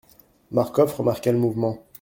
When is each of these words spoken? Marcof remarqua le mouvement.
Marcof 0.49 0.97
remarqua 0.97 1.31
le 1.31 1.37
mouvement. 1.37 1.85